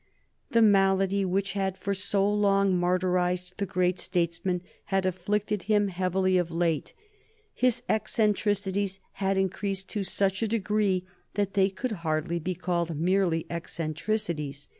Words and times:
The 0.49 0.63
malady 0.63 1.23
which 1.25 1.51
had 1.51 1.77
for 1.77 1.93
so 1.93 2.27
long 2.27 2.73
martyrized 2.75 3.57
the 3.57 3.67
great 3.67 3.99
statesman 3.99 4.63
had 4.85 5.05
afflicted 5.05 5.61
him 5.69 5.89
heavily 5.89 6.39
of 6.39 6.49
late. 6.49 6.93
His 7.53 7.83
eccentricities 7.87 8.99
had 9.21 9.37
increased 9.37 9.89
to 9.89 10.03
such 10.03 10.41
a 10.41 10.47
degree 10.47 11.05
that 11.35 11.53
they 11.53 11.69
could 11.69 11.91
hardly 12.01 12.39
be 12.39 12.55
called 12.55 12.95
merely 12.97 13.45
eccentricities. 13.51 14.67